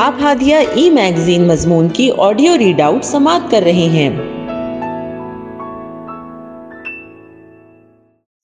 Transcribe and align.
آپ 0.00 0.14
ہادیہ 0.22 0.56
ای 0.56 0.90
میگزین 0.90 1.48
مضمون 1.48 1.88
کی 1.88 2.10
آڈیو 2.18 2.58
ریڈ 2.58 2.80
آؤٹ 2.80 3.04
سماعت 3.04 3.50
کر 3.50 3.60
رہے 3.64 3.88
ہیں۔ 3.88 4.10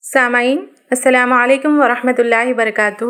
سامعین، 0.03 0.59
السلام 0.91 1.33
علیکم 1.33 1.81
ورحمۃ 1.81 2.19
اللہ 2.19 2.49
وبرکاتہ۔ 2.49 3.05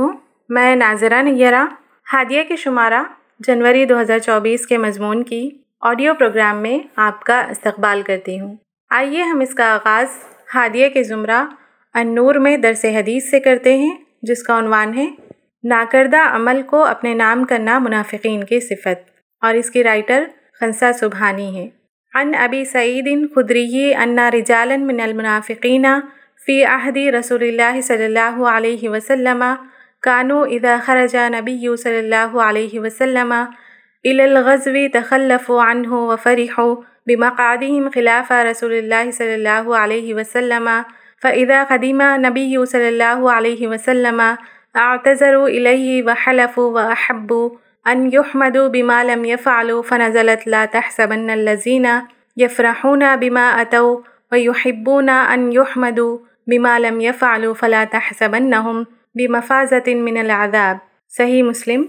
میں 0.48 0.76
ناظرہ 0.76 1.22
نیرہ 1.22 1.64
ہادیہ 2.12 2.42
کے 2.48 2.56
شمارہ 2.56 3.02
جنوری 3.40 3.84
دو 3.84 4.00
ہزار 4.00 4.18
چوبیس 4.18 4.66
کے 4.66 4.78
مضمون 4.78 5.22
کی 5.22 5.50
آڈیو 5.80 6.14
پروگرام 6.14 6.62
میں 6.62 6.78
آپ 6.96 7.24
کا 7.24 7.40
استقبال 7.50 8.02
کرتی 8.02 8.40
ہوں۔ 8.40 8.56
آئیے 8.90 9.22
ہم 9.22 9.40
اس 9.40 9.54
کا 9.54 9.64
آغاز 9.64 10.06
ہادیہ 10.54 10.88
کے 10.88 11.02
زمرہ 11.02 11.44
النور 11.94 12.34
میں 12.34 12.56
درس 12.56 12.84
حدیث 12.84 13.30
سے 13.30 13.40
کرتے 13.40 13.78
ہیں، 13.78 13.96
جس 14.22 14.42
کا 14.42 14.58
عنوان 14.58 14.94
ہے 14.94 15.06
ناکردہ 15.68 16.22
عمل 16.32 16.62
کو 16.62 16.82
اپنے 16.84 17.14
نام 17.14 17.44
کرنا 17.44 17.78
منافقین 17.78 18.44
کی 18.44 18.60
صفت۔ 18.60 19.08
اور 19.42 19.54
اس 19.54 19.70
کی 19.70 19.84
رائٹر 19.84 20.24
خنسا 20.60 20.92
سبحانی 20.92 21.48
ہے 21.56 21.68
ان 22.12 22.34
ابی 22.38 22.64
سعید 22.64 23.08
خدری 23.34 23.94
انا 23.94 24.30
رجالا 24.30 24.76
من 24.76 25.00
المنافقین 25.00 25.86
فی 26.46 26.62
عہدی 26.64 27.10
رسول 27.12 27.42
اللہ 27.42 27.80
صلی 27.80 28.04
اللہ 28.04 28.42
علیہ 28.48 28.88
وسلم 28.88 29.42
کانو 30.02 30.42
اذا 30.56 30.76
خرج 30.86 31.16
نبی 31.30 31.76
صلی 31.76 31.98
اللہ 31.98 32.36
علیہ 32.42 32.80
وسلم 32.80 33.32
الى 33.32 34.22
الغزو 34.22 34.86
تخلفوا 34.92 35.62
عنه 35.64 36.02
وفرحوا 36.10 36.74
بمقعدهم 37.06 37.94
خلاف 37.94 38.32
رسول 38.46 38.74
اللہ 38.74 39.10
صلی 39.12 39.34
اللہ 39.34 39.70
علیہ 39.78 40.14
وسلم 40.14 40.68
فإذا 41.22 41.62
قدم 41.68 42.02
نبی 42.20 42.46
صلی 42.66 42.86
اللہ 42.86 43.26
علیہ 43.32 43.68
وسلم 43.68 44.22
اعتذروا 44.76 45.48
إليه 45.48 46.02
وحلفوا 46.02 46.70
وأحبوا 46.70 47.50
أن 47.86 48.12
يحمدوا 48.12 48.68
بما 48.68 49.04
لم 49.04 49.24
يفعلوا 49.24 49.82
فنزلت 49.82 50.46
لا 50.46 50.64
تحسبن 50.64 51.30
الذين 51.30 51.88
يفرحون 52.36 53.16
بما 53.16 53.40
أتوا 53.40 54.00
ويحبون 54.32 55.08
أن 55.08 55.52
يحمدوا 55.52 56.18
بما 56.46 56.78
لم 56.78 57.00
يفعلوا 57.00 57.54
فلا 57.54 57.84
تحسبنهم 57.84 58.86
بمفازة 59.14 59.94
من 59.94 60.16
العذاب. 60.16 60.78
صحیح 61.08 61.42
مسلم؟ 61.42 61.82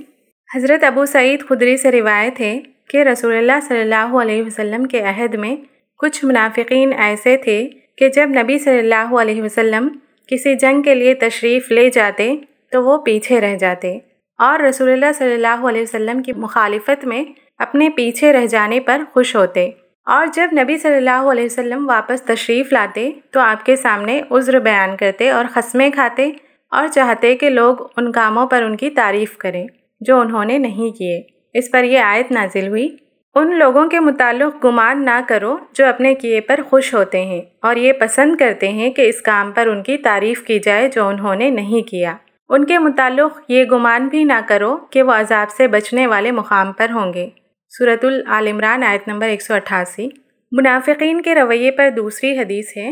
حضرت 0.55 0.83
ابو 0.83 1.05
سعید 1.05 1.43
خدری 1.47 1.77
سے 1.77 1.91
روایت 1.91 2.39
ہے 2.41 2.59
کہ 2.89 3.03
رسول 3.03 3.33
اللہ 3.37 3.59
صلی 3.67 3.81
اللہ 3.81 4.15
علیہ 4.21 4.43
وسلم 4.43 4.85
کے 4.85 5.01
عہد 5.01 5.35
میں 5.35 5.55
کچھ 5.99 6.25
منافقین 6.25 6.93
ایسے 6.97 7.37
تھے 7.37 7.57
کہ 7.97 8.09
جب 8.09 8.29
نبی 8.29 8.57
صلی 8.59 8.79
اللہ 8.79 9.15
علیہ 9.21 9.41
وسلم 9.41 9.87
کسی 10.27 10.55
جنگ 10.55 10.81
کے 10.81 10.95
لیے 10.95 11.13
تشریف 11.13 11.71
لے 11.71 11.89
جاتے 11.89 12.35
تو 12.71 12.83
وہ 12.83 12.97
پیچھے 12.97 13.41
رہ 13.41 13.55
جاتے۔ 13.55 13.99
اور 14.37 14.59
رسول 14.59 14.91
اللہ 14.91 15.11
صلی 15.15 15.33
اللہ 15.33 15.65
علیہ 15.65 15.81
وسلم 15.81 16.21
کی 16.21 16.33
مخالفت 16.33 17.05
میں 17.05 17.23
اپنے 17.57 17.89
پیچھے 17.89 18.33
رہ 18.33 18.45
جانے 18.45 18.79
پر 18.79 19.01
خوش 19.13 19.35
ہوتے۔ 19.35 19.69
اور 20.05 20.27
جب 20.33 20.47
نبی 20.61 20.77
صلی 20.77 20.95
اللہ 20.95 21.31
علیہ 21.31 21.45
وسلم 21.45 21.89
واپس 21.89 22.21
تشریف 22.21 22.73
لاتے 22.73 23.11
تو 23.31 23.39
آپ 23.39 23.65
کے 23.65 23.75
سامنے 23.75 24.21
عذر 24.31 24.59
بیان 24.59 24.97
کرتے 24.97 25.29
اور 25.29 25.45
خسمیں 25.53 25.89
کھاتے 25.89 26.31
اور 26.71 26.87
چاہتے 26.87 27.35
کہ 27.35 27.49
لوگ 27.49 27.75
ان 27.97 28.11
کاموں 28.11 28.45
پر 28.47 28.63
ان 28.63 28.77
کی 28.77 28.89
تعریف 28.89 29.37
کریں، 29.37 29.67
جو 29.99 30.19
انہوں 30.19 30.45
نے 30.45 30.57
نہیں 30.57 30.97
کیے۔ 30.97 31.21
اس 31.53 31.71
پر 31.71 31.83
یہ 31.83 31.99
آیت 31.99 32.31
نازل 32.31 32.67
ہوئی۔ 32.67 32.95
ان 33.35 33.59
لوگوں 33.59 33.87
کے 33.87 33.99
متعلق 33.99 34.65
گمان 34.65 35.05
نہ 35.05 35.19
کرو 35.27 35.57
جو 35.73 35.85
اپنے 35.85 36.15
کیے 36.15 36.41
پر 36.41 36.59
خوش 36.69 36.93
ہوتے 36.93 37.25
ہیں، 37.25 37.41
اور 37.61 37.75
یہ 37.75 37.93
پسند 37.93 38.35
کرتے 38.37 38.69
ہیں 38.69 38.91
کہ 38.91 39.01
اس 39.01 39.21
کام 39.21 39.51
پر 39.51 39.67
ان 39.67 39.83
کی 39.83 39.97
تعریف 39.97 40.41
کی 40.41 40.59
جائے 40.59 40.89
جو 40.95 41.07
انہوں 41.07 41.35
نے 41.35 41.49
نہیں 41.49 41.87
کیا۔ 41.87 42.17
ان 42.49 42.65
کے 42.65 42.77
متعلق 42.77 43.39
یہ 43.47 43.63
گمان 43.63 44.07
بھی 44.07 44.23
نہ 44.23 44.39
کرو 44.47 44.77
کہ 44.77 45.03
وہ 45.03 45.11
عذاب 45.11 45.51
سے 45.51 45.67
بچنے 45.67 46.07
والے 46.07 46.31
مقام 46.31 46.71
پر 46.71 46.91
ہوں 46.91 47.13
گے۔ 47.13 47.29
صورت 47.77 48.05
العالمران 48.05 48.83
آیت 48.83 49.07
نمبر 49.07 49.27
188 49.27 50.09
منافقین 50.51 51.21
کے 51.21 51.35
رویے 51.35 51.71
پر 51.71 51.89
دوسری 51.95 52.37
حدیث 52.39 52.77
ہے۔ 52.77 52.91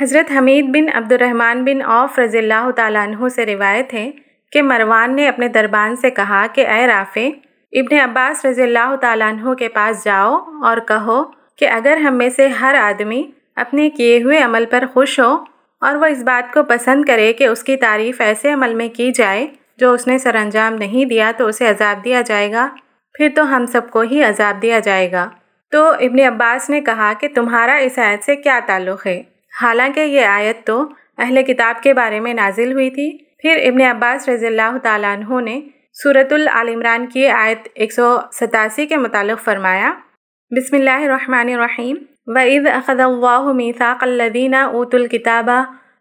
حضرت 0.00 0.30
حمید 0.38 0.64
بن 0.64 0.86
عبد 0.94 1.12
الرحمن 1.12 1.64
بن 1.64 1.82
عوف 1.82 2.18
رضی 2.18 2.38
اللہ 2.38 2.70
تعالیٰ 2.70 3.06
عنہ 3.06 3.28
سے 3.28 3.46
روایت 3.46 3.94
ہے 3.94 4.10
کہ 4.52 4.62
مروان 4.62 5.16
نے 5.16 5.28
اپنے 5.28 5.48
دربان 5.48 5.96
سے 5.96 6.10
کہا 6.10 6.46
کہ 6.54 6.66
اے 6.66 6.86
رافع، 6.86 7.28
ابن 7.72 8.00
عباس 8.00 8.44
رضی 8.44 8.62
اللہ 8.62 8.94
تعالیٰ 9.00 9.28
عنہ 9.28 9.54
کے 9.54 9.68
پاس 9.68 10.04
جاؤ 10.04 10.36
اور 10.64 10.78
کہو 10.78 11.22
کہ 11.56 11.68
اگر 11.68 11.96
ہم 11.96 12.14
میں 12.14 12.28
سے 12.28 12.46
ہر 12.48 12.74
آدمی 12.74 13.22
اپنے 13.56 13.90
کیے 13.90 14.22
ہوئے 14.22 14.38
عمل 14.38 14.64
پر 14.70 14.84
خوش 14.92 15.20
ہو 15.20 15.51
اور 15.82 15.94
وہ 15.94 16.04
اس 16.04 16.22
بات 16.22 16.54
کو 16.54 16.62
پسند 16.62 17.04
کرے 17.04 17.32
کہ 17.32 17.46
اس 17.46 17.62
کی 17.62 17.76
تعریف 17.76 18.20
ایسے 18.20 18.52
عمل 18.52 18.74
میں 18.74 18.88
کی 18.88 19.12
جائے 19.12 19.46
جو 19.76 19.92
اس 19.92 20.06
نے 20.06 20.18
سر 20.18 20.34
انجام 20.34 20.74
نہیں 20.74 21.04
دیا 21.04 21.32
تو 21.36 21.46
اسے 21.46 21.68
عذاب 21.68 22.04
دیا 22.04 22.20
جائے 22.20 22.52
گا، 22.52 22.68
پھر 23.14 23.28
تو 23.34 23.56
ہم 23.56 23.66
سب 23.66 23.90
کو 23.90 24.00
ہی 24.00 24.22
عذاب 24.22 24.62
دیا 24.62 24.78
جائے 24.78 25.12
گا۔ 25.12 25.30
تو 25.70 25.88
ابن 25.88 26.20
عباس 26.20 26.70
نے 26.70 26.80
کہا 26.80 27.12
کہ 27.20 27.28
تمہارا 27.34 27.74
اس 27.74 27.98
آیت 27.98 28.24
سے 28.24 28.36
کیا 28.36 28.60
تعلق 28.66 29.06
ہے؟ 29.06 29.22
حالانکہ 29.62 30.00
یہ 30.00 30.24
آیت 30.24 30.66
تو 30.66 30.88
اہل 31.18 31.42
کتاب 31.42 31.82
کے 31.82 31.94
بارے 31.94 32.20
میں 32.20 32.34
نازل 32.34 32.72
ہوئی 32.72 32.90
تھی۔ 32.90 33.24
پھر 33.42 33.62
ابن 33.66 33.80
عباس 33.80 34.28
رضی 34.28 34.46
اللہ 34.46 34.78
تعالیٰ 34.82 35.16
عنہ 35.16 35.40
نے 35.40 35.60
صورت 36.02 36.32
العالمران 36.32 37.06
کی 37.06 37.26
آیت 37.26 37.68
ایک 37.74 37.92
سو 37.92 38.18
ستاسی 38.32 38.86
کے 38.86 38.96
متعلق 38.96 39.44
فرمایا۔ 39.44 39.92
بسم 40.50 40.76
اللہ 40.76 41.04
الرحمن 41.04 41.48
الرحیم۔ 41.52 41.96
وَإِذْ 42.26 42.68
أَخَذَ 42.76 43.02
اللَّهُ 43.02 43.54
مِيثَاقَ 43.54 44.06
الَّذِينَ 44.06 44.56
أُوتُوا 44.72 45.00
الْكِتَابَ 45.00 45.50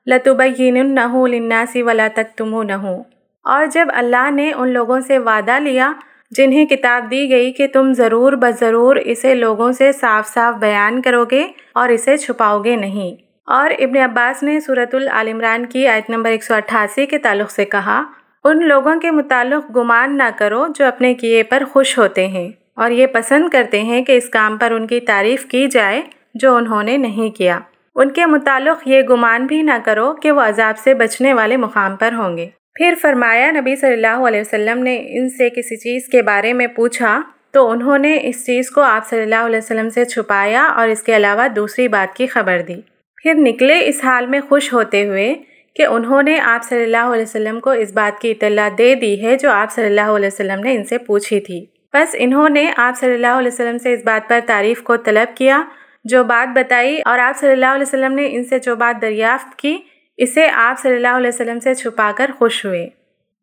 لَتُبَيِّنُنَّهُ 0.06 1.28
لِلنَّاسِ 1.28 1.82
وَلَا 1.82 2.08
تَكْتُمُونَهُ۔ 2.16 3.00
اور 3.44 3.66
جب 3.66 3.88
اللہ 3.94 4.32
نے 4.32 4.54
ان 4.54 4.70
لوگوں 4.70 5.00
سے 5.00 5.18
وعدہ 5.18 5.60
لیا 5.60 5.92
جنہیں 6.32 6.66
کتاب 6.66 7.12
دی 7.12 7.30
گئی 7.30 7.52
کہ 7.52 7.68
تم 7.68 7.94
ضرور 7.94 8.34
بضرور 8.34 8.96
اسے 8.96 9.36
لوگوں 9.36 9.72
سے 9.72 9.92
صاف 9.92 10.28
صاف 10.28 10.56
بیان 10.56 11.02
کرو 11.02 11.26
گے 11.26 11.48
اور 11.74 11.90
اسے 11.90 12.18
چھپاؤ 12.18 12.62
گے 12.64 12.76
نہیں۔ 12.76 13.22
اور 13.46 13.72
ابن 13.80 13.98
عباس 13.98 14.44
نے 14.44 14.60
صورت 14.60 14.96
العالمران 14.96 15.66
کی 15.66 15.88
آیت 15.88 16.10
نمبر 16.10 16.30
188 16.30 17.06
کے 17.06 17.18
تعلق 17.18 17.52
سے 17.52 17.66
کہا، 17.66 18.04
ان 18.44 18.68
لوگوں 18.68 18.96
کے 18.96 19.12
متعلق 19.12 19.78
گمان 19.78 20.18
نہ 20.18 20.30
کرو 20.38 20.68
جو 20.76 20.86
اپنے 20.86 21.14
کیے 21.14 21.44
پر 21.44 21.64
خوش 21.72 21.98
ہوتے 21.98 22.28
ہیں۔ 22.28 22.50
اور 22.76 22.92
یہ 22.92 23.08
پسند 23.08 23.50
کرتے 23.50 23.82
ہیں 23.82 24.04
کہ 24.04 24.18
اس 24.18 24.30
کام 24.30 24.58
پر 24.58 24.72
ان 24.72 24.88
کی 24.88 25.00
تعریف 25.00 25.46
کی 25.46 25.68
جائے 25.68 26.02
جو 26.34 26.56
انہوں 26.56 26.84
نے 26.84 26.98
نہیں 26.98 27.30
کیا۔ 27.30 27.60
ان 27.96 28.12
کے 28.12 28.26
متعلق 28.26 28.88
یہ 28.88 29.02
گمان 29.02 29.46
بھی 29.46 29.62
نہ 29.62 29.78
کرو 29.86 30.14
کہ 30.14 30.32
وہ 30.32 30.42
عذاب 30.42 30.78
سے 30.78 30.94
بچنے 30.94 31.34
والے 31.34 31.58
مقام 31.58 31.96
پر 31.96 32.14
ہوں 32.14 32.38
گے۔ 32.38 32.48
پھر 32.76 32.94
فرمایا، 33.02 33.52
نبی 33.52 33.76
صلی 33.76 33.94
اللہ 33.94 34.28
علیہ 34.28 34.42
وسلم 34.42 34.84
نے 34.84 35.08
ان 35.10 35.30
سے 35.30 35.50
کسی 35.50 35.76
چیز 35.76 36.08
کے 36.12 36.22
بارے 36.22 36.54
میں 36.54 36.68
پوچھا 36.68 37.22
تو 37.52 37.72
انہوں 37.72 37.98
نے 37.98 38.20
اس 38.24 38.46
چیز 38.46 38.70
کو 38.70 38.82
آپ 38.82 39.10
صلی 39.10 39.22
اللہ 39.22 39.46
علیہ 39.46 39.58
وسلم 39.58 39.90
سے 39.90 40.06
چھپایا 40.06 40.64
اور 40.64 40.88
اس 40.88 41.04
کے 41.04 41.16
علاوہ 41.16 41.48
دوسری 41.48 41.88
بات 41.88 42.16
کی 42.16 42.28
خبر 42.28 42.62
دی۔ 42.68 42.76
پھر 43.24 43.34
نکلے 43.34 43.88
اس 43.88 44.04
حال 44.04 44.26
میں 44.26 44.40
خوش 44.50 44.74
ہوتے 44.74 45.06
ہوئے 45.06 45.36
کہ 45.76 45.86
انہوں 45.86 46.24
نے 46.24 46.40
آپ 46.40 46.64
صلی 46.64 46.84
اللہ 46.84 47.12
علیہ 47.14 47.24
وسلم 47.24 47.60
کو 47.60 47.70
اس 47.70 47.92
بات 47.92 48.22
کی 48.22 48.32
اطلاع 48.32 48.70
دے 48.78 48.96
دی 48.96 49.26
ہے 49.26 49.38
جو 49.38 49.52
آپ 49.52 49.72
صلی 49.72 49.86
اللہ 49.86 50.16
علیہ 50.16 50.28
وسلم 50.28 50.60
نے 50.60 50.76
ان 50.76 50.84
سے 50.84 50.98
پوچھی 50.98 51.40
تھی۔ 51.40 51.66
بس 51.94 52.16
انہوں 52.20 52.50
نے 52.50 52.72
آپ 52.78 52.98
صلی 52.98 53.14
اللہ 53.14 53.28
علیہ 53.28 53.52
وسلم 53.54 53.78
سے 53.78 53.94
اس 53.94 54.04
بات 54.06 54.30
پر 54.30 54.40
تعریف 54.46 54.82
کو 54.82 54.98
طلب 54.98 55.38
کیا، 55.38 55.62
جو 56.04 56.24
بات 56.24 56.58
بتائی 56.58 57.02
اور 57.06 57.20
آپ 57.20 57.38
صلی 57.38 57.52
اللہ 57.52 57.66
علیہ 57.66 57.82
وسلم 57.82 58.14
نے 58.14 58.28
ان 58.32 58.44
سے 58.44 58.60
جو 58.60 58.76
بات 58.76 59.02
دریافت 59.02 59.56
کی، 59.56 59.78
اسے 60.18 60.48
آپ 60.54 60.80
صلی 60.80 60.96
اللہ 60.96 61.08
علیہ 61.08 61.28
وسلم 61.28 61.60
سے 61.60 61.74
چھپا 61.74 62.12
کر 62.16 62.32
خوش 62.38 62.66
ہوئے۔ 62.66 62.90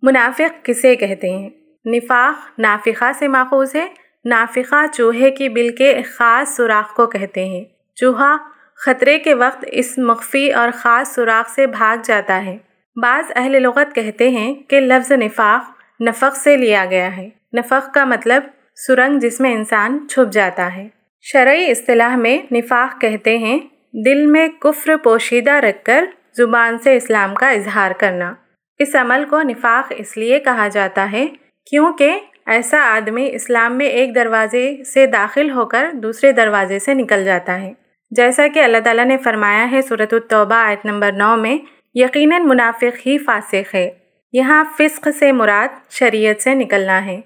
منافق 0.02 0.64
کسے 0.64 0.96
کہتے 0.96 1.30
ہیں؟ 1.30 1.50
نفاق 1.86 2.60
نافقہ 2.60 3.12
سے 3.18 3.28
ماخوذ 3.28 3.76
ہے، 3.76 3.86
نافقہ 4.24 4.86
چوہے 4.92 5.30
کی 5.30 5.48
بل 5.48 5.76
کے 5.76 6.02
خاص 6.02 6.56
سوراخ 6.56 6.94
کو 6.94 7.06
کہتے 7.06 7.44
ہیں۔ 7.44 7.64
چوہا 7.96 8.36
خطرے 8.76 9.18
کے 9.18 9.34
وقت 9.34 9.64
اس 9.72 9.98
مخفی 9.98 10.52
اور 10.52 10.68
خاص 10.74 11.14
سوراخ 11.14 11.50
سے 11.50 11.66
بھاگ 11.66 11.96
جاتا 12.04 12.44
ہے۔ 12.44 12.58
بعض 13.02 13.24
اہل 13.36 13.62
لغت 13.62 13.94
کہتے 13.94 14.28
ہیں 14.28 14.54
کہ 14.54 14.80
لفظ 14.80 15.12
نفاق 15.12 15.70
نفق 16.02 16.36
سے 16.36 16.56
لیا 16.56 16.84
گیا 16.84 17.16
ہے۔ 17.16 17.37
نفق 17.52 17.94
کا 17.94 18.04
مطلب 18.04 18.42
سرنگ 18.86 19.18
جس 19.18 19.40
میں 19.40 19.52
انسان 19.52 20.06
چھپ 20.10 20.32
جاتا 20.32 20.76
ہے۔ 20.76 20.88
شرعی 21.20 21.70
اصطلاح 21.70 22.16
میں 22.16 22.54
نفاق 22.54 23.00
کہتے 23.00 23.38
ہیں 23.38 23.58
دل 24.04 24.26
میں 24.26 24.48
کفر 24.48 24.96
پوشیدہ 24.96 25.50
رکھ 25.50 25.84
کر 25.84 26.04
زبان 26.36 26.78
سے 26.78 26.96
اسلام 26.96 27.34
کا 27.34 27.50
اظہار 27.50 27.90
کرنا۔ 27.98 28.34
اس 28.78 28.94
عمل 28.94 29.24
کو 29.30 29.42
نفاق 29.42 29.92
اس 29.98 30.16
لیے 30.16 30.38
کہا 30.38 30.68
جاتا 30.68 31.12
ہے 31.12 31.26
کیونکہ 31.70 32.18
ایسا 32.46 32.78
آدمی 32.80 33.28
اسلام 33.32 33.78
میں 33.78 33.86
ایک 33.86 34.14
دروازے 34.14 34.84
سے 34.84 35.06
داخل 35.06 35.50
ہو 35.50 35.66
کر 35.66 35.90
دوسرے 35.92 36.32
دروازے 36.32 36.78
سے 36.78 36.94
نکل 36.94 37.24
جاتا 37.24 37.60
ہے۔ 37.60 37.72
جیسا 38.10 38.46
کہ 38.54 38.58
اللہ 38.58 38.78
تعالیٰ 38.84 39.04
نے 39.04 39.16
فرمایا 39.18 39.70
ہے 39.70 39.82
صورت 39.82 40.14
التوبہ 40.14 40.54
آیت 40.54 40.84
نمبر 40.84 41.12
نو 41.12 41.36
میں، 41.36 41.58
یقیناً 41.94 42.42
منافق 42.46 43.06
ہی 43.06 43.18
فاسق 43.18 43.74
ہے۔ 43.74 43.90
یہاں 44.32 44.64
فسق 44.76 45.08
سے 45.18 45.32
مراد 45.32 45.90
شریعت 45.90 46.42
سے 46.42 46.54
نکلنا 46.54 47.04
ہے۔ 47.04 47.20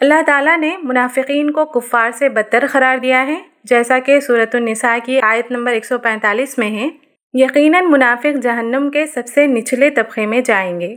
اللہ 0.00 0.22
تعالیٰ 0.26 0.58
نے 0.58 0.76
منافقین 0.82 1.50
کو 1.50 1.64
کفار 1.64 2.10
سے 2.10 2.28
بدتر 2.28 2.64
قرار 2.72 2.98
دیا 2.98 3.26
ہے، 3.26 3.36
جیسا 3.64 3.98
کہ 3.98 4.20
صورت 4.20 4.54
النساء 4.54 4.96
کی 5.04 5.20
آیت 5.20 5.50
نمبر 5.50 5.72
145 5.72 6.58
میں 6.58 6.70
ہے۔ 6.70 6.88
یقیناً 7.34 7.84
منافق 7.90 8.42
جہنم 8.42 8.90
کے 8.90 9.06
سب 9.06 9.22
سے 9.26 9.46
نچلے 9.46 9.90
طبقے 9.90 10.26
میں 10.26 10.40
جائیں 10.40 10.80
گے۔ 10.80 10.96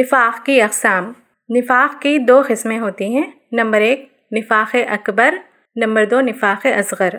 نفاق 0.00 0.44
کی 0.44 0.62
اقسام۔ 0.62 1.12
نفاق 1.56 2.02
کی 2.02 2.18
دو 2.18 2.42
قسمیں 2.46 2.78
ہوتی 2.78 3.04
ہیں۔ 3.04 3.24
نمبر 3.52 3.80
ایک، 3.80 4.08
نفاق 4.32 4.76
اکبر۔ 4.88 5.34
نمبر 5.76 6.04
دو، 6.04 6.20
نفاق 6.20 6.66
اصغر۔ 6.78 7.10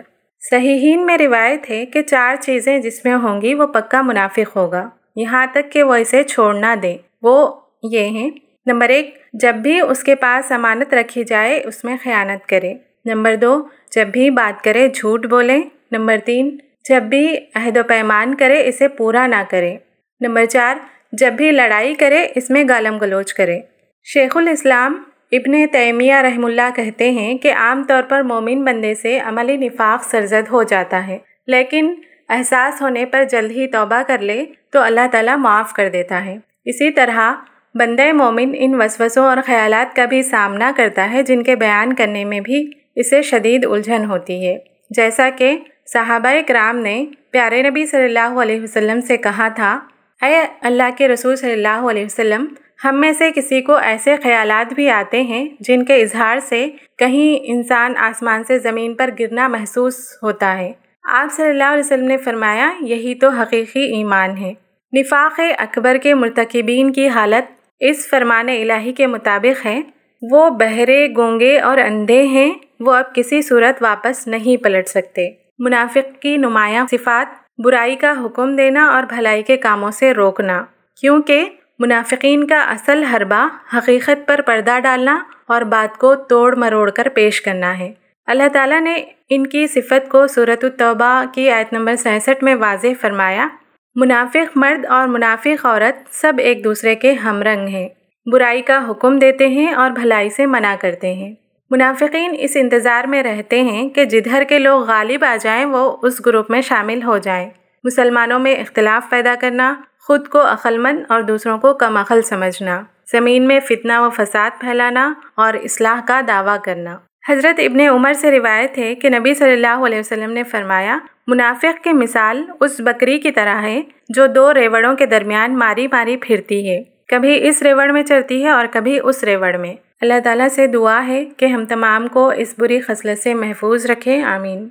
صحیحین 0.50 1.06
میں 1.06 1.18
روایت 1.18 1.70
ہے 1.70 1.86
کہ 1.86 2.02
چار 2.02 2.36
چیزیں 2.36 2.78
جس 2.78 3.04
میں 3.04 3.14
ہوں 3.14 3.42
گی 3.42 3.54
وہ 3.54 3.66
پکا 3.66 4.02
منافق 4.02 4.56
ہوگا۔ 4.56 4.88
یہاں 5.16 5.46
تک 5.52 5.72
کہ 5.72 5.82
وہ 5.82 5.94
اسے 5.94 6.22
چھوڑ 6.22 6.54
نہ 6.54 6.74
دے۔ 6.82 6.96
وہ 7.22 7.60
یہ 7.82 8.00
ہیں 8.00 8.30
نمبر 8.66 8.88
ایک، 8.88 9.18
جب 9.32 9.54
بھی 9.54 9.80
اس 9.80 10.02
کے 10.02 10.14
پاس 10.14 10.52
امانت 10.52 10.94
رکھی 10.94 11.24
جائے، 11.24 11.62
اس 11.64 11.84
میں 11.84 11.96
خیانت 12.04 12.48
کرے۔ 12.48 12.74
نمبر 13.04 13.36
دو، 13.36 13.62
جب 13.94 14.06
بھی 14.06 14.30
بات 14.30 14.64
کرے، 14.64 14.88
جھوٹ 14.88 15.26
بولے۔ 15.26 15.60
نمبر 15.90 16.16
تین، 16.24 16.56
جب 16.88 17.02
بھی 17.02 17.36
عہد 17.54 17.76
و 17.76 17.82
پیمان 17.88 18.34
کرے، 18.34 18.68
اسے 18.68 18.88
پورا 18.88 19.26
نہ 19.26 19.42
کرے۔ 19.50 19.76
نمبر 20.20 20.44
چار، 20.44 20.76
جب 21.12 21.32
بھی 21.32 21.50
لڑائی 21.50 21.94
کرے، 21.94 22.28
اس 22.34 22.50
میں 22.50 22.64
گالم 22.68 22.98
گلوچ 22.98 23.34
کرے۔ 23.34 23.60
شیخ 24.04 24.36
الاسلام 24.36 25.02
ابن 25.32 25.66
تیمیہ 25.66 26.14
رحم 26.14 26.44
اللہ 26.44 26.74
کہتے 26.76 27.10
ہیں 27.10 27.38
کہ 27.38 27.52
عام 27.52 27.82
طور 27.84 28.02
پر 28.02 28.22
مومن 28.22 28.64
بندے 28.64 28.94
سے 28.94 29.18
عملی 29.20 29.56
نفاق 29.56 30.04
سرزد 30.04 30.48
ہو 30.50 30.62
جاتا 30.62 31.06
ہے، 31.06 31.18
لیکن 31.46 31.94
احساس 32.28 32.82
ہونے 32.82 33.06
پر 33.06 33.24
جلد 33.24 33.50
ہی 33.50 33.66
توبہ 33.66 34.02
کر 34.06 34.18
لے 34.18 34.44
تو 34.72 34.80
اللہ 34.80 35.06
تعالیٰ 35.12 35.36
معاف 35.36 35.72
کر 35.72 35.88
دیتا 35.88 36.24
ہے۔ 36.24 36.36
اسی 36.64 36.90
طرح 36.90 37.32
بندہ 37.78 38.12
مومن 38.12 38.54
ان 38.58 38.74
وسوسوں 38.74 39.24
اور 39.24 39.36
خیالات 39.46 39.96
کا 39.96 40.04
بھی 40.04 40.22
سامنا 40.22 40.72
کرتا 40.76 41.12
ہے 41.12 41.22
جن 41.22 41.42
کے 41.42 41.56
بیان 41.56 41.92
کرنے 41.92 42.24
میں 42.24 42.40
بھی 42.40 42.70
اسے 42.94 43.22
شدید 43.22 43.64
الجھن 43.64 44.04
ہوتی 44.04 44.46
ہے۔ 44.46 44.58
جیسا 44.90 45.30
کہ 45.36 45.56
صحابہ 45.92 46.28
کرام 46.46 46.76
نے 46.76 47.04
پیارے 47.30 47.62
نبی 47.62 47.86
صلی 47.86 48.04
اللہ 48.04 48.40
علیہ 48.42 48.60
وسلم 48.60 49.00
سے 49.00 49.16
کہا 49.16 49.48
تھا، 49.48 49.78
اے 50.22 50.40
اللہ 50.60 50.96
کے 50.98 51.08
رسول 51.08 51.36
صلی 51.36 51.52
اللہ 51.52 51.84
علیہ 51.90 52.04
وسلم، 52.04 52.46
ہم 52.84 53.00
میں 53.00 53.12
سے 53.12 53.30
کسی 53.34 53.60
کو 53.60 53.74
ایسے 53.74 54.16
خیالات 54.22 54.72
بھی 54.72 54.90
آتے 54.90 55.22
ہیں 55.22 55.48
جن 55.60 55.84
کے 55.84 56.02
اظہار 56.02 56.38
سے 56.38 56.68
کہیں 56.98 57.44
انسان 57.44 57.96
آسمان 57.96 58.44
سے 58.44 58.58
زمین 58.58 58.94
پر 58.94 59.10
گرنا 59.20 59.48
محسوس 59.48 59.98
ہوتا 60.22 60.58
ہے۔ 60.58 60.72
آپ 61.04 61.32
صلی 61.32 61.48
اللہ 61.48 61.64
علیہ 61.64 61.84
وسلم 61.84 62.06
نے 62.06 62.16
فرمایا، 62.16 62.70
یہی 62.80 63.14
تو 63.14 63.28
حقیقی 63.28 63.84
ایمان 63.96 64.36
ہے۔ 64.36 64.52
نفاق 64.92 65.40
اکبر 65.58 65.96
کے 65.96 66.14
مرتکبین 66.14 66.92
کی 66.92 67.08
حالت 67.08 67.55
اس 67.80 68.08
فرمان 68.10 68.48
الہی 68.48 68.92
کے 68.92 69.06
مطابق 69.06 69.66
ہے 69.66 69.80
وہ 70.22 70.50
بہرے، 70.50 71.08
گونگے 71.16 71.60
اور 71.60 71.78
اندھے 71.78 72.22
ہیں، 72.22 72.54
وہ 72.80 72.92
اب 72.92 73.14
کسی 73.14 73.42
صورت 73.42 73.82
واپس 73.82 74.26
نہیں 74.26 74.62
پلٹ 74.62 74.88
سکتے۔ 74.88 75.28
منافق 75.58 76.22
کی 76.22 76.36
نمایاں 76.36 76.86
صفات، 76.90 77.60
برائی 77.64 77.96
کا 77.96 78.14
حکم 78.24 78.56
دینا 78.56 78.86
اور 78.86 79.02
بھلائی 79.02 79.42
کے 79.42 79.56
کاموں 79.56 79.90
سے 79.90 80.14
روکنا۔ 80.14 80.64
کیونکہ 81.00 81.44
منافقین 81.78 82.46
کا 82.46 82.60
اصل 82.60 83.02
حربہ 83.02 83.48
حقیقت 83.78 84.26
پر 84.26 84.40
پردہ 84.46 84.78
ڈالنا 84.82 85.24
اور 85.48 85.62
بات 85.62 85.98
کو 85.98 86.14
توڑ 86.14 86.56
مروڑ 86.56 86.90
کر 86.90 87.08
پیش 87.08 87.42
کرنا 87.42 87.78
ہے۔ 87.78 87.92
اللہ 88.26 88.48
تعالیٰ 88.52 88.80
نے 88.80 89.04
ان 89.30 89.46
کی 89.46 89.66
صفت 89.66 90.08
کو 90.08 90.26
صورت 90.26 90.64
التوبہ 90.64 91.24
کی 91.34 91.50
آیت 91.50 91.72
نمبر 91.72 91.96
سینسٹھ 91.96 92.44
میں 92.44 92.54
واضح 92.54 92.86
فرمایا۔ 93.00 93.48
منافق 93.98 94.56
مرد 94.56 94.86
اور 94.86 95.08
منافق 95.08 95.66
عورت 95.66 96.14
سب 96.14 96.32
ایک 96.38 96.64
دوسرے 96.64 96.94
کے 96.94 97.12
ہم 97.12 97.42
رنگ 97.42 97.68
ہیں۔ 97.68 97.88
برائی 98.32 98.62
کا 98.62 98.90
حکم 98.90 99.18
دیتے 99.18 99.48
ہیں 99.48 99.72
اور 99.72 99.90
بھلائی 99.90 100.30
سے 100.30 100.46
منع 100.46 100.74
کرتے 100.80 101.14
ہیں۔ 101.14 101.34
منافقین 101.70 102.34
اس 102.38 102.50
انتظار 102.54 103.04
میں 103.04 103.22
رہتے 103.22 103.62
ہیں 103.62 103.88
کہ 103.88 104.04
جدھر 104.04 104.44
کے 104.44 104.58
لوگ 104.58 104.82
غالب 104.82 105.24
آ 105.24 105.36
جائیں 105.40 105.64
وہ 105.64 105.96
اس 106.02 106.26
گروپ 106.26 106.50
میں 106.50 106.60
شامل 106.60 107.02
ہو 107.02 107.18
جائیں۔ 107.18 107.50
مسلمانوں 107.84 108.38
میں 108.38 108.54
اختلاف 108.54 109.10
پیدا 109.10 109.34
کرنا، 109.40 109.74
خود 110.00 110.28
کو 110.28 110.40
عقلمند 110.40 110.98
اور 111.08 111.22
دوسروں 111.22 111.58
کو 111.58 111.74
کم 111.74 111.96
عقل 111.96 112.22
سمجھنا۔ 112.22 112.82
زمین 113.12 113.48
میں 113.48 113.60
فتنہ 113.60 113.92
و 113.98 114.10
فساد 114.10 114.50
پھیلانا 114.60 115.14
اور 115.34 115.54
اصلاح 115.54 116.00
کا 116.08 116.20
دعویٰ 116.28 116.56
کرنا۔ 116.64 116.96
حضرت 117.30 117.60
ابن 117.60 117.80
عمر 117.80 118.12
سے 118.12 118.30
روایت 118.30 118.78
ہے 118.78 118.94
کہ 118.94 119.08
نبی 119.08 119.34
صلی 119.34 119.52
اللہ 119.52 119.86
علیہ 119.86 119.98
وسلم 119.98 120.30
نے 120.30 120.42
فرمایا، 120.42 120.98
منافق 121.26 121.84
کی 121.84 121.92
مثال 121.92 122.44
اس 122.60 122.74
بکری 122.78 123.18
کی 123.18 123.30
طرح 123.30 123.62
ہے 123.62 123.80
جو 124.08 124.26
دو 124.26 124.54
ریوڑوں 124.54 124.94
کے 124.94 125.06
درمیان 125.06 125.58
ماری 125.58 125.86
ماری 125.86 126.16
پھرتی 126.16 126.70
ہے۔ 126.70 126.82
کبھی 127.08 127.48
اس 127.48 127.62
ریوڑ 127.62 127.92
میں 127.92 128.02
چلتی 128.02 128.44
ہے 128.44 128.48
اور 128.48 128.66
کبھی 128.72 128.98
اس 129.02 129.24
ریوڑ 129.24 129.56
میں۔ 129.56 129.74
اللہ 130.00 130.20
تعالیٰ 130.24 130.48
سے 130.48 130.66
دعا 130.66 131.06
ہے 131.06 131.24
کہ 131.24 131.46
ہم 131.46 131.64
تمام 131.64 132.08
کو 132.08 132.28
اس 132.28 132.54
بری 132.58 132.80
خصلت 132.80 133.22
سے 133.22 133.34
محفوظ 133.34 133.86
رکھے 133.86 134.22
آمین۔ 134.22 134.68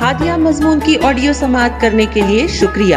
ہادیہ 0.00 0.32
مضمون 0.32 0.80
کی 0.80 0.96
آڈیو 1.02 1.32
سماعت 1.32 1.80
کرنے 1.80 2.06
کے 2.12 2.20
لیے 2.28 2.46
شکریہ۔ 2.46 2.96